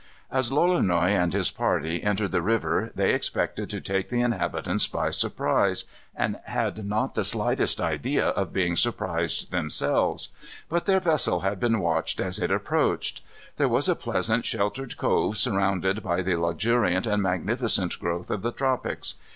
[0.31, 5.11] As Lolonois and his party entered the river they expected to take the inhabitants by
[5.11, 5.85] surprise,
[6.15, 10.29] and had not the slightest idea of being surprised themselves.
[10.69, 13.21] But their vessel had been watched as it approached.
[13.57, 18.51] There was a pleasant sheltered cove surrounded by the luxuriant and magnificent growth of the
[18.51, 19.13] tropics.